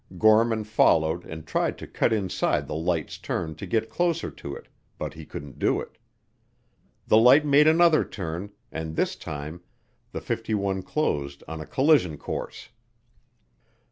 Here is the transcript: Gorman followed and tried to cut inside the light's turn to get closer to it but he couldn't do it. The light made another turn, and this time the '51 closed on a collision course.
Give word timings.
Gorman 0.17 0.63
followed 0.63 1.25
and 1.25 1.45
tried 1.45 1.77
to 1.77 1.85
cut 1.85 2.11
inside 2.11 2.65
the 2.65 2.73
light's 2.73 3.19
turn 3.19 3.53
to 3.53 3.67
get 3.67 3.87
closer 3.87 4.31
to 4.31 4.55
it 4.55 4.67
but 4.97 5.13
he 5.13 5.27
couldn't 5.27 5.59
do 5.59 5.79
it. 5.79 5.99
The 7.05 7.17
light 7.17 7.45
made 7.45 7.67
another 7.67 8.03
turn, 8.03 8.49
and 8.71 8.95
this 8.95 9.15
time 9.15 9.61
the 10.11 10.19
'51 10.19 10.81
closed 10.81 11.43
on 11.47 11.61
a 11.61 11.67
collision 11.67 12.17
course. 12.17 12.69